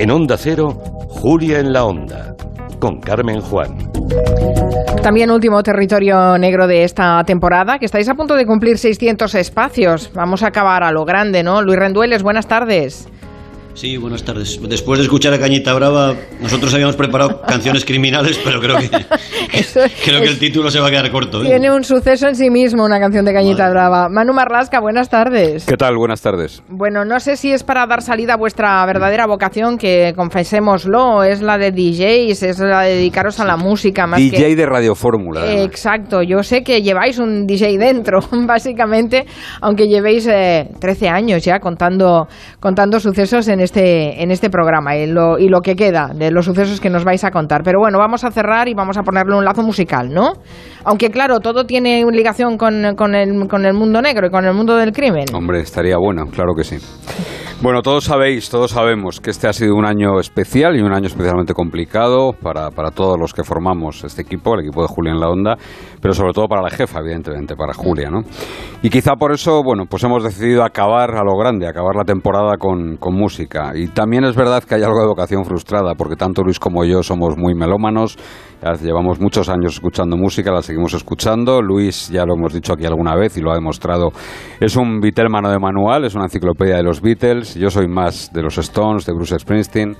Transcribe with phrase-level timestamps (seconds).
[0.00, 0.78] En Onda Cero,
[1.10, 2.34] Julia en la Onda,
[2.78, 3.76] con Carmen Juan.
[5.02, 10.10] También último territorio negro de esta temporada, que estáis a punto de cumplir 600 espacios.
[10.14, 11.60] Vamos a acabar a lo grande, ¿no?
[11.60, 13.10] Luis Rendueles, buenas tardes.
[13.80, 14.60] Sí, buenas tardes.
[14.68, 18.90] Después de escuchar a Cañita Brava, nosotros habíamos preparado canciones criminales, pero creo que,
[20.04, 21.42] creo que el título se va a quedar corto.
[21.42, 21.46] ¿eh?
[21.46, 24.10] Tiene un suceso en sí mismo, una canción de Cañita Brava.
[24.10, 25.64] Manu Marlasca, buenas tardes.
[25.64, 25.96] ¿Qué tal?
[25.96, 26.62] Buenas tardes.
[26.68, 31.40] Bueno, no sé si es para dar salida a vuestra verdadera vocación, que confesémoslo, es
[31.40, 34.06] la de DJs, es la de dedicaros a la música.
[34.06, 35.54] Más DJ de Radio Fórmula.
[35.62, 39.24] exacto, yo sé que lleváis un DJ dentro, básicamente,
[39.62, 42.28] aunque llevéis 13 eh, años ya contando,
[42.60, 46.44] contando sucesos en este, en este programa y lo, y lo que queda de los
[46.44, 47.62] sucesos que nos vais a contar.
[47.62, 50.32] Pero bueno, vamos a cerrar y vamos a ponerle un lazo musical, ¿no?
[50.84, 54.54] Aunque claro, todo tiene ligación con, con, el, con el mundo negro y con el
[54.54, 55.26] mundo del crimen.
[55.32, 56.78] Hombre, estaría bueno, claro que sí.
[57.62, 61.08] Bueno, todos sabéis, todos sabemos que este ha sido un año especial y un año
[61.08, 65.20] especialmente complicado para, para todos los que formamos este equipo, el equipo de Julia en
[65.20, 65.58] la Onda,
[66.00, 68.22] pero sobre todo para la jefa, evidentemente, para Julia, ¿no?
[68.82, 72.56] Y quizá por eso, bueno, pues hemos decidido acabar a lo grande, acabar la temporada
[72.56, 73.49] con, con música.
[73.74, 77.02] Y también es verdad que hay algo de vocación frustrada, porque tanto Luis como yo
[77.02, 78.16] somos muy melómanos,
[78.82, 81.60] llevamos muchos años escuchando música, la seguimos escuchando.
[81.60, 84.10] Luis, ya lo hemos dicho aquí alguna vez y lo ha demostrado,
[84.60, 87.54] es un Beatlemano de manual, es una enciclopedia de los Beatles.
[87.54, 89.96] Yo soy más de los Stones, de Bruce Springsteen.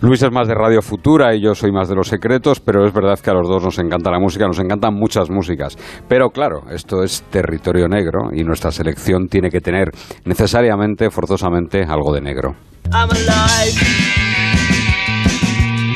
[0.00, 2.92] Luis es más de Radio Futura y yo soy más de los secretos, pero es
[2.92, 5.76] verdad que a los dos nos encanta la música, nos encantan muchas músicas.
[6.08, 9.90] Pero claro, esto es territorio negro y nuestra selección tiene que tener
[10.24, 12.69] necesariamente, forzosamente, algo de negro.
[12.92, 13.74] I'm alive.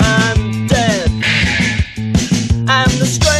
[0.00, 1.10] I'm dead.
[2.68, 3.33] I'm the strength.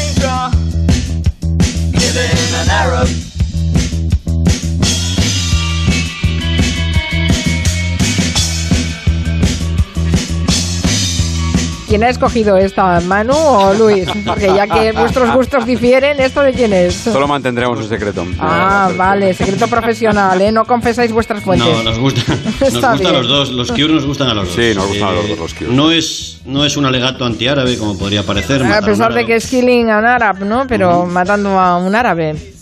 [11.94, 14.08] ¿Quién ha escogido esta, Manu o Luis?
[14.26, 16.92] Porque ya que vuestros gustos difieren, ¿esto de quién es?
[16.92, 18.26] Solo mantendremos un secreto.
[18.40, 20.50] Ah, vale, secreto profesional, ¿eh?
[20.50, 21.68] No confesáis vuestras fuentes.
[21.68, 22.20] No, nos gusta,
[22.60, 23.52] nos gustan los dos.
[23.52, 24.56] Los Cure nos gustan a los dos.
[24.56, 25.70] Sí, nos gustan a los dos los Cure.
[25.70, 28.64] No es, no es un alegato antiárabe, como podría parecer.
[28.64, 30.66] A pesar de que es killing an Arab, ¿no?
[30.66, 32.53] Pero matando a un árabe.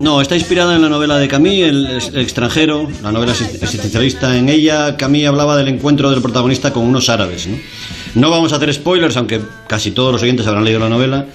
[0.00, 4.34] No, está inspirada en la novela de Camille, el, extranjero, la novela existencialista.
[4.34, 7.46] En ella, Camille hablaba del encuentro del protagonista con unos árabes.
[7.46, 7.58] ¿no?
[8.14, 11.26] no vamos a hacer spoilers, aunque casi todos los oyentes habrán leído la novela.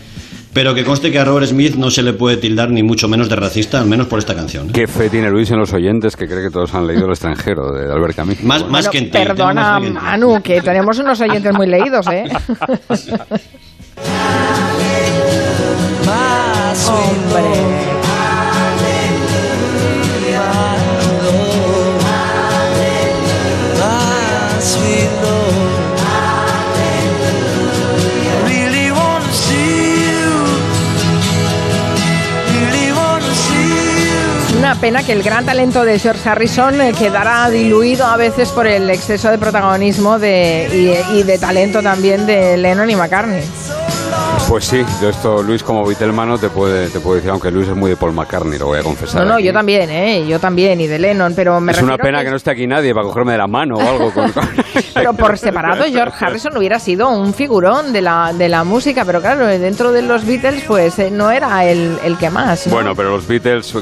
[0.51, 3.29] Pero que conste que a Robert Smith no se le puede tildar ni mucho menos
[3.29, 4.69] de racista, al menos por esta canción.
[4.69, 4.71] ¿eh?
[4.73, 7.71] ¿Qué fe tiene Luis en los oyentes que cree que todos han leído El extranjero
[7.71, 8.41] de Albert Camus?
[8.41, 12.23] Más, más que en ti, Perdona, Manu, que tenemos unos oyentes muy leídos, ¿eh?
[16.87, 17.75] Hombre.
[34.85, 38.88] Pena que el gran talento de George Harrison eh, quedara diluido a veces por el
[38.91, 43.44] exceso de protagonismo de, y, de talento también de Lennon y McCartney.
[44.47, 47.75] Pues sí, yo esto, Luis, como Vitelmano, te puede, te puede decir, aunque Luis es
[47.75, 49.23] muy de Paul McCartney, lo voy a confesar.
[49.25, 50.25] No, no, yo también, ¿eh?
[50.28, 52.29] Yo también, y de Lennon, pero me Es una pena que...
[52.29, 54.13] no esté aquí nadie para cogerme de la mano o algo.
[54.94, 59.19] pero por separado, George Harrison hubiera sido un figurón de la, de la música, pero
[59.19, 62.69] claro, dentro de los Beatles, pues eh, no era el, el que más.
[62.69, 63.73] Bueno, pero los Beatles,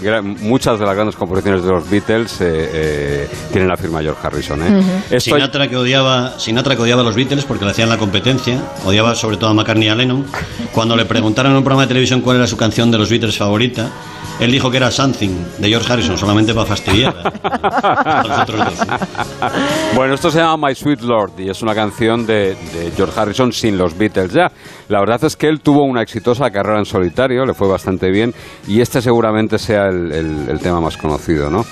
[0.41, 4.61] muchas de las grandes composiciones de los Beatles eh, eh, tienen la firma George Harrison,
[4.63, 5.19] ¿eh?
[5.19, 9.13] Sinatra, que odiaba, Sinatra que odiaba a los Beatles porque le hacían la competencia, odiaba
[9.13, 10.25] sobre todo a McCartney y a Lennon.
[10.71, 13.37] Cuando le preguntaron en un programa de televisión cuál era su canción de los Beatles
[13.37, 13.91] favorita,
[14.39, 18.87] él dijo que era Something de George Harrison, solamente para fastidiar a los otros dos.
[19.95, 22.55] Bueno, esto se llama My Sweet Lord y es una canción de,
[22.95, 24.51] George Harrison sin los Beatles ya.
[24.89, 28.33] La verdad es que él tuvo una exitosa carrera en solitario, le fue bastante bien
[28.67, 31.63] y este seguramente sea el, el tema más conocido, ¿no?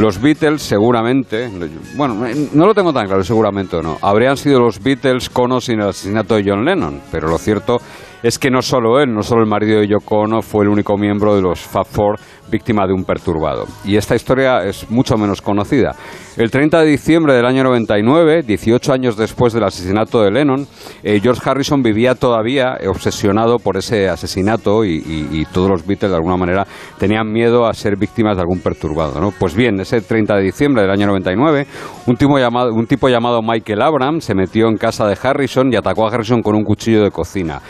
[0.00, 1.50] Los Beatles seguramente,
[1.94, 5.82] bueno, no lo tengo tan claro, seguramente no, habrían sido los Beatles con o sin
[5.82, 7.82] el asesinato de John Lennon, pero lo cierto
[8.22, 10.96] es que no solo él, no solo el marido de Yoko Ono fue el único
[10.96, 12.18] miembro de los Fab Four
[12.50, 13.66] víctima de un perturbado.
[13.84, 15.94] Y esta historia es mucho menos conocida.
[16.36, 20.66] El 30 de diciembre del año 99, 18 años después del asesinato de Lennon,
[21.02, 26.36] eh, George Harrison vivía todavía obsesionado por ese asesinato y, todos los Beatles de alguna
[26.36, 26.66] manera
[26.98, 29.32] tenían miedo a ser víctimas de algún perturbado.
[29.38, 31.66] Pues bien, ese 30 de diciembre del año 99,
[32.06, 35.76] un tipo, llamado, un tipo llamado Michael Abram se metió en casa de Harrison y
[35.76, 37.60] atacó a Harrison con un cuchillo de cocina.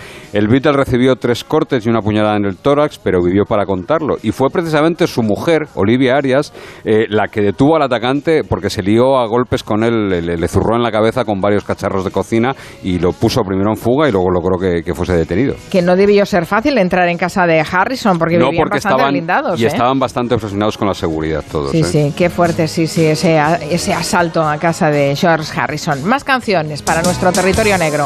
[0.48, 4.16] Beatle recibió tres cortes y una puñalada en el tórax, pero vivió para contarlo.
[4.22, 6.52] Y fue precisamente su mujer, Olivia Arias,
[6.84, 10.48] eh, la que detuvo al atacante porque se lió a golpes con él, le, le
[10.48, 14.08] zurró en la cabeza con varios cacharros de cocina y lo puso primero en fuga
[14.08, 15.54] y luego logró que, que fuese detenido.
[15.70, 18.94] Que no debió ser fácil entrar en casa de Harrison porque no, vivían porque bastante
[18.94, 19.60] estaban, blindados.
[19.60, 19.69] y ¿eh?
[19.69, 21.70] estaban bastante obsesionados con la seguridad todos.
[21.70, 21.84] Sí, ¿eh?
[21.84, 23.40] sí, qué fuerte, sí, sí, ese,
[23.70, 26.04] ese asalto a casa de George Harrison.
[26.04, 28.04] Más canciones para nuestro territorio negro.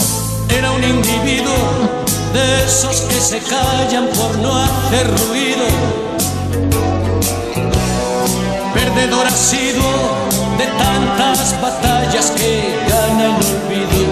[0.50, 2.03] Era un individuo
[2.34, 5.66] de esos que se callan por no hacer ruido.
[8.74, 9.92] Perdedor asiduo
[10.58, 14.02] de tantas batallas que gana el olvido.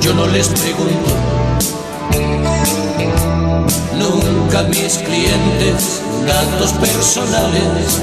[0.00, 1.10] Yo no les pregunto
[3.98, 8.00] nunca mis clientes datos personales.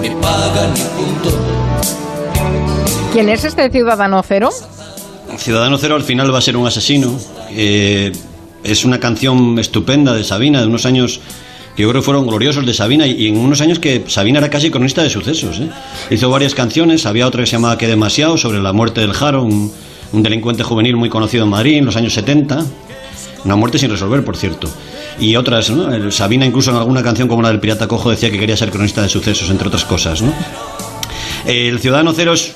[0.00, 1.38] Me pagan y punto.
[3.12, 4.50] ¿Quién es este ciudadano cero?
[5.36, 7.18] Ciudadano Cero al final va a ser un asesino.
[7.50, 8.12] Eh,
[8.64, 11.20] es una canción estupenda de Sabina, de unos años
[11.76, 14.38] que yo creo que fueron gloriosos de Sabina y, y en unos años que Sabina
[14.40, 15.60] era casi cronista de sucesos.
[15.60, 15.68] ¿eh?
[16.10, 19.44] Hizo varias canciones, había otra que se llamaba Que demasiado, sobre la muerte del Jaro,
[19.44, 19.72] un,
[20.12, 22.64] un delincuente juvenil muy conocido en Madrid en los años 70.
[23.44, 24.68] Una muerte sin resolver, por cierto.
[25.18, 25.92] Y otras, ¿no?
[25.92, 28.70] El Sabina incluso en alguna canción como la del Pirata Cojo decía que quería ser
[28.70, 30.32] cronista de sucesos, entre otras cosas, ¿no?
[31.46, 32.54] El Ciudadano Cero es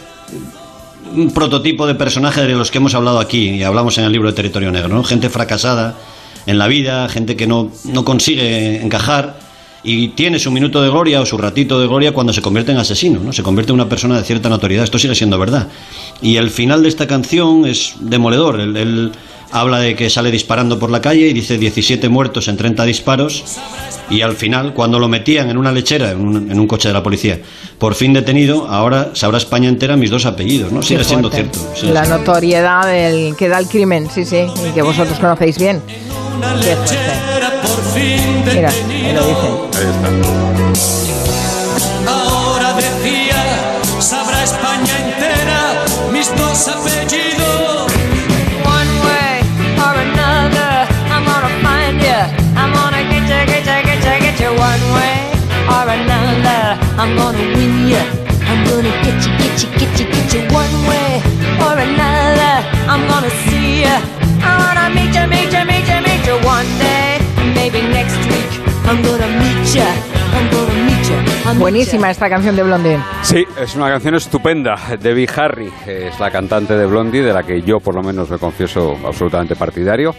[1.15, 4.29] un prototipo de personaje de los que hemos hablado aquí y hablamos en el libro
[4.29, 5.05] de Territorio Negro, ¿no?
[5.05, 5.95] Gente fracasada
[6.47, 9.37] en la vida, gente que no, no consigue encajar
[9.85, 12.79] y tiene su minuto de gloria o su ratito de gloria cuando se convierte en
[12.79, 13.33] asesino, ¿no?
[13.33, 14.85] Se convierte en una persona de cierta notoriedad.
[14.85, 15.69] Esto sigue siendo verdad.
[16.21, 18.61] Y el final de esta canción es demoledor.
[18.61, 19.13] Él
[19.53, 23.45] habla de que sale disparando por la calle y dice 17 muertos en 30 disparos
[24.11, 26.95] y al final, cuando lo metían en una lechera, en un, en un coche de
[26.95, 27.41] la policía,
[27.79, 30.83] por fin detenido, ahora sabrá España entera mis dos apellidos, ¿no?
[30.83, 31.59] Sigue siendo cierto.
[31.75, 32.11] sí, La sí.
[32.11, 35.81] notoriedad del que da el crimen, sí, sí, y que vosotros conocéis bien.
[36.63, 36.99] Qué fuerte.
[38.55, 39.69] Mira, ahí lo detenido.
[39.71, 39.79] dice.
[39.79, 40.09] Ahí está.
[42.11, 47.22] Ahora decía, sabrá España entera mis dos apellidos.
[71.59, 72.99] Buenísima esta canción de Blondie.
[73.23, 74.75] Sí, es una canción estupenda.
[75.01, 78.39] Debbie Harry es la cantante de Blondie, de la que yo por lo menos me
[78.39, 80.13] confieso absolutamente partidario.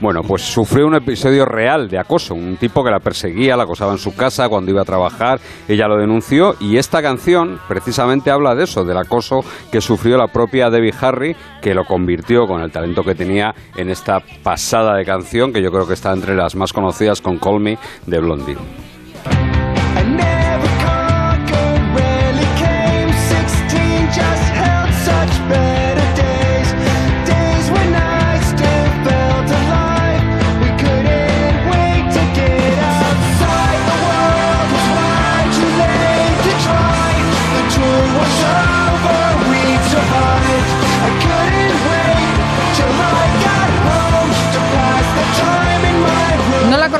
[0.00, 3.92] Bueno, pues sufrió un episodio real de acoso, un tipo que la perseguía, la acosaba
[3.92, 5.38] en su casa cuando iba a trabajar,
[5.68, 9.40] ella lo denunció y esta canción precisamente habla de eso, del acoso
[9.70, 13.88] que sufrió la propia Debbie Harry, que lo convirtió con el talento que tenía en
[13.88, 17.60] esta pasada de canción que yo creo que está entre las más conocidas con Call
[17.60, 18.56] Me de Blondie.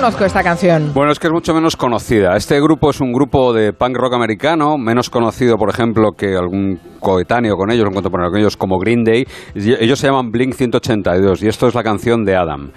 [0.05, 0.93] Conozco esta canción.
[0.93, 2.37] Bueno, es que es mucho menos conocida.
[2.37, 6.79] Este grupo es un grupo de punk rock americano, menos conocido, por ejemplo, que algún
[7.01, 9.27] coetáneo con ellos, cuanto a con ellos como Green Day.
[9.55, 12.71] Ellos se llaman Blink 182 y esto es la canción de Adam.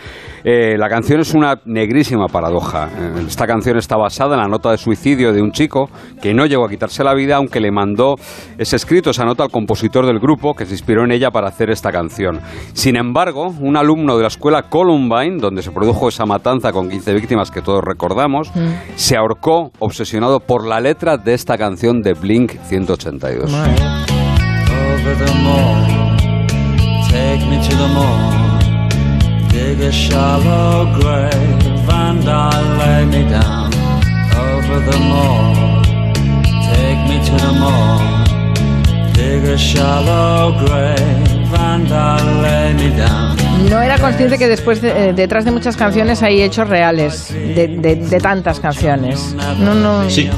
[0.43, 2.89] Eh, la canción es una negrísima paradoja.
[2.95, 5.89] Eh, Esta canción está basada en la nota de suicidio de un chico
[6.21, 8.15] que no llegó a quitarse la vida, aunque le mandó
[8.57, 11.69] ese escrito, esa nota al compositor del grupo que se inspiró en ella para hacer
[11.69, 12.41] esta canción.
[12.73, 17.13] Sin embargo, un alumno de la escuela Columbine, donde se produjo esa matanza con 15
[17.17, 18.51] víctimas que todos recordamos,
[18.95, 23.51] se ahorcó obsesionado por la letra de esta canción de Blink 182.
[34.39, 35.75] Over the moor,
[36.59, 37.97] take me to the moor.
[39.17, 41.36] Dig a shallow grave
[43.69, 47.67] No era consciente que después de- eh, detrás de muchas canciones hay hechos reales, de,
[47.67, 49.35] de- de tantas canciones.
[49.59, 50.09] No, no.
[50.09, 50.29] Sí,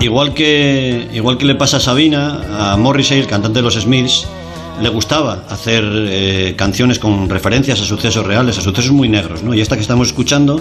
[0.00, 4.26] igual que, igual que le pasa a Sabina, a Morrissey, el cantante de los Smiths,
[4.80, 9.54] le gustaba hacer eh, canciones con referencias a sucesos reales, a sucesos muy negros, ¿no?
[9.54, 10.60] Y esta que estamos escuchando,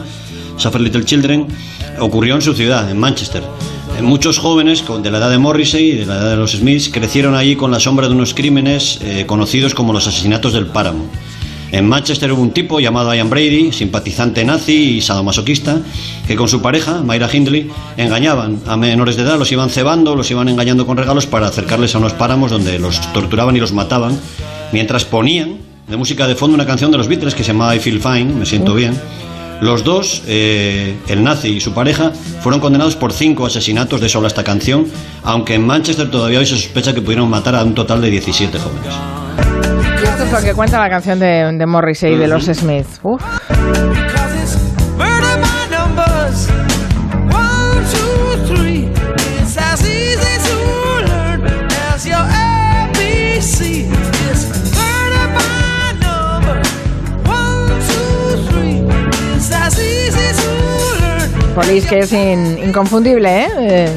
[0.58, 1.48] Suffer Little Children,
[2.00, 3.44] ocurrió en su ciudad, en Manchester.
[3.98, 6.52] Eh, muchos jóvenes con- de la edad de Morrissey y de la edad de los
[6.54, 10.68] Smiths crecieron allí con la sombra de unos crímenes eh, conocidos como los asesinatos del
[10.68, 11.06] páramo.
[11.72, 15.80] En Manchester hubo un tipo llamado Ian Brady, simpatizante nazi y sadomasoquista,
[16.26, 20.30] que con su pareja, Myra Hindley, engañaban a menores de edad, los iban cebando, los
[20.32, 24.18] iban engañando con regalos para acercarles a unos páramos donde los torturaban y los mataban,
[24.72, 25.58] mientras ponían
[25.90, 28.26] de música de fondo una canción de los Beatles que se llamaba I Feel Fine,
[28.26, 28.94] me siento bien.
[29.62, 34.28] Los dos, eh, el nazi y su pareja, fueron condenados por cinco asesinatos de solo
[34.28, 34.86] esta canción,
[35.24, 38.60] aunque en Manchester todavía hoy se sospecha que pudieron matar a un total de 17
[38.60, 38.94] jóvenes.
[40.02, 42.88] Y esto es lo que cuenta la canción de, Morrissey de los Smith.
[43.04, 43.22] Uf.
[61.76, 63.48] Police, que es in- inconfundible, ¿eh?
[63.60, 63.90] Eh,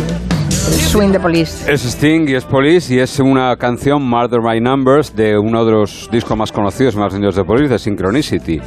[0.91, 1.73] swing de Police.
[1.73, 5.71] Es Sting y es Police y es una canción Murder by Numbers de uno de
[5.71, 8.61] los discos más conocidos más vendidos de Police, de Synchronicity.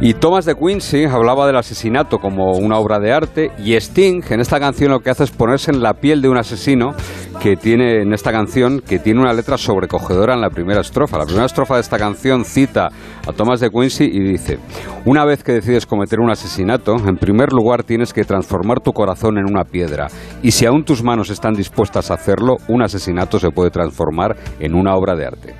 [0.00, 4.40] Y Thomas de Quincy hablaba del asesinato como una obra de arte y Sting en
[4.40, 6.96] esta canción lo que hace es ponerse en la piel de un asesino
[7.42, 11.18] que tiene en esta canción que tiene una letra sobrecogedora en la primera estrofa.
[11.18, 12.86] La primera estrofa de esta canción cita
[13.26, 14.60] a Thomas de Quincy y dice,
[15.04, 19.38] una vez que decides cometer un asesinato, en primer lugar tienes que transformar tu corazón
[19.38, 20.06] en una piedra
[20.40, 24.76] y si aún tus manos están dispuestas a hacerlo, un asesinato se puede transformar en
[24.76, 25.54] una obra de arte.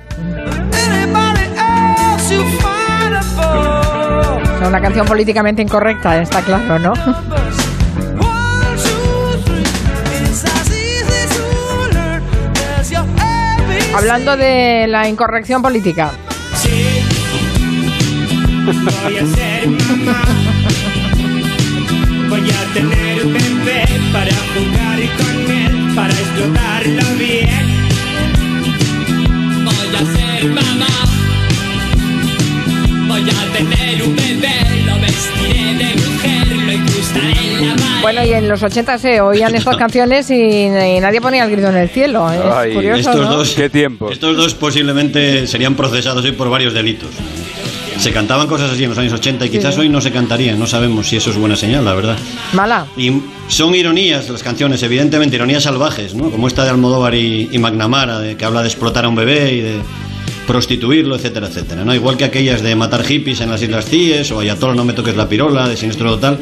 [4.57, 6.93] Sea, una canción políticamente incorrecta, está claro, ¿no?
[13.95, 16.11] Hablando de la incorrección política.
[18.65, 20.23] Voy a ser mamá.
[22.27, 27.65] Voy a tener un bebé para jugar con él, para explotarlo bien.
[29.63, 30.93] Voy a ser mamá.
[33.07, 34.57] Voy a tener un bebé,
[34.87, 37.42] lo vestiré de mujer, lo incrustaré.
[38.03, 41.69] Bueno, y en los 80 se oían estas canciones y, y nadie ponía el grito
[41.69, 42.29] en el cielo.
[42.31, 43.37] Es Ay, curioso, estos ¿no?
[43.37, 44.11] dos, ¿Qué tiempos?
[44.11, 47.09] Estos dos posiblemente serían procesados hoy por varios delitos.
[47.97, 50.67] Se cantaban cosas así en los años 80 y quizás hoy no se cantarían, no
[50.67, 52.17] sabemos si eso es buena señal, la verdad.
[52.51, 52.87] Mala.
[52.97, 56.29] Y son ironías las canciones, evidentemente, ironías salvajes, ¿no?
[56.29, 59.53] Como esta de Almodóvar y, y McNamara, de, que habla de explotar a un bebé
[59.53, 59.75] y de
[60.47, 61.95] prostituirlo, etcétera, etcétera, ¿no?
[61.95, 65.15] Igual que aquellas de matar hippies en las Islas Cíes o Ayatollah no me toques
[65.15, 66.39] la pirola, de Siniestro Total.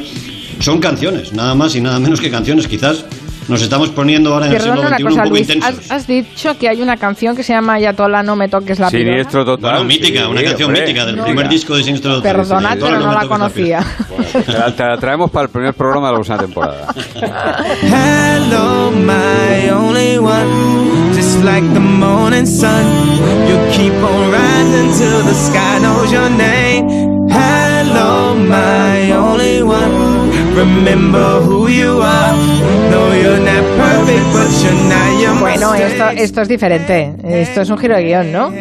[0.62, 2.68] Son canciones, nada más y nada menos que canciones.
[2.68, 3.04] Quizás
[3.48, 5.48] nos estamos poniendo ahora en el Perdona siglo una XXI cosa, un poco Luis.
[5.50, 5.84] intensos.
[5.86, 8.88] Has, has dicho que hay una canción que se llama Ayatola, no me toques la
[8.88, 9.10] pirola.
[9.10, 9.70] Siniestro total.
[9.72, 10.82] Bueno, mítica, sí, una canción hombre.
[10.82, 11.50] mítica del No, primer ya.
[11.50, 12.36] disco de Siniestro Total.
[12.36, 13.84] Perdonad, pero no me la conocía.
[14.46, 16.86] La, te la traemos para el primer programa de la próxima temporada.
[17.82, 21.12] Hello, my only one.
[21.14, 22.84] Just like the morning sun,
[35.40, 37.14] Bueno, esto, esto es diferente.
[37.24, 38.52] Esto es un giro de guion, ¿no?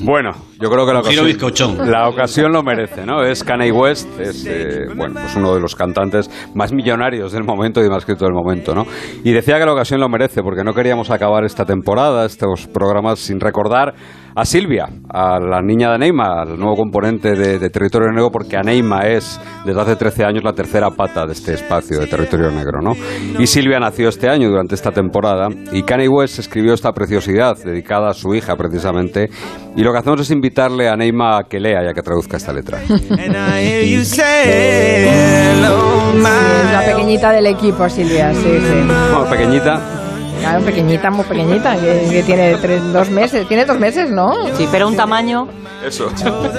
[0.00, 0.30] Bueno,
[0.60, 3.22] yo creo que la ocasión, la ocasión lo merece, ¿no?
[3.22, 7.84] Es Kanye West, es eh, bueno, pues uno de los cantantes más millonarios del momento
[7.84, 8.86] y más escrito del momento, ¿no?
[9.24, 13.18] Y decía que la ocasión lo merece porque no queríamos acabar esta temporada, estos programas
[13.18, 13.94] sin recordar
[14.38, 18.56] a Silvia, a la niña de Aneima, al nuevo componente de, de Territorio Negro, porque
[18.56, 22.80] Aneima es desde hace 13 años la tercera pata de este espacio de Territorio Negro,
[22.80, 22.92] ¿no?
[23.36, 28.10] Y Silvia nació este año durante esta temporada y Kanye West escribió esta preciosidad dedicada
[28.10, 29.28] a su hija precisamente
[29.74, 32.36] y lo que hacemos es invitarle a Neima a que lea y a que traduzca
[32.36, 32.78] esta letra.
[32.88, 38.86] And I hear you say, hello, Es la pequeñita del equipo, Silvia, sí, sí.
[38.86, 39.97] Bueno, pequeñita,
[40.40, 43.46] Claro, pequeñita, muy pequeñita, que, que tiene tres, dos meses.
[43.48, 44.34] Tiene dos meses, ¿no?
[44.56, 45.48] Sí, pero un tamaño.
[45.84, 46.10] eso.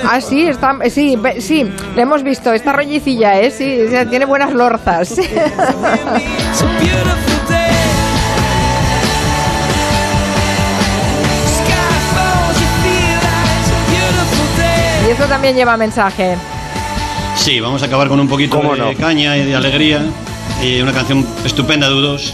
[0.07, 2.53] Ah, sí, está, sí, sí, le hemos visto.
[2.53, 3.51] Está rollicilla, ¿eh?
[3.51, 5.15] Sí, o sea, tiene buenas lorzas.
[15.07, 16.35] Y eso también lleva mensaje.
[17.35, 18.93] Sí, vamos a acabar con un poquito ¿Cómo de no?
[18.95, 20.01] caña y de alegría
[20.61, 22.33] y una canción estupenda de U2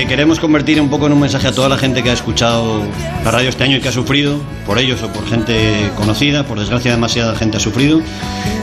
[0.00, 2.82] que queremos convertir un poco en un mensaje a toda la gente que ha escuchado
[3.22, 6.58] la radio este año y que ha sufrido, por ellos o por gente conocida, por
[6.58, 8.00] desgracia demasiada gente ha sufrido,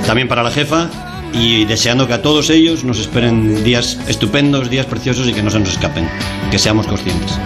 [0.07, 0.89] también para la jefa
[1.33, 5.51] y deseando que a todos ellos nos esperen días estupendos, días preciosos y que no
[5.51, 6.09] se nos escapen,
[6.49, 7.37] que seamos conscientes.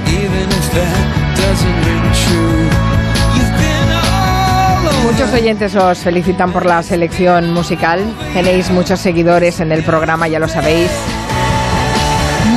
[5.03, 7.99] Muchos oyentes os felicitan por la selección musical.
[8.33, 10.89] Tenéis muchos seguidores en el programa, ya lo sabéis.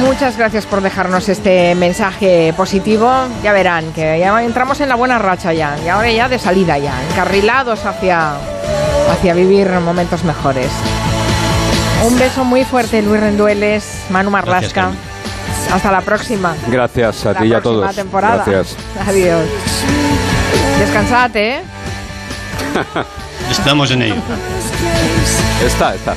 [0.04, 3.11] Muchas gracias por dejarnos este mensaje positivo.
[3.42, 5.76] Ya verán que ya entramos en la buena racha ya.
[5.82, 8.34] Y ahora ya de salida ya, encarrilados hacia,
[9.11, 10.70] hacia vivir momentos mejores.
[12.06, 14.90] Un beso muy fuerte, Luis Rendueles, Manu Marlasca.
[15.73, 16.54] Hasta la próxima.
[16.68, 17.96] Gracias a la ti y a todos.
[17.96, 18.44] temporada.
[18.46, 18.76] Gracias.
[19.08, 19.49] Adiós.
[20.78, 21.62] Descansad, ¿eh?
[23.50, 24.23] Estamos en ello.
[25.64, 26.14] Está, está.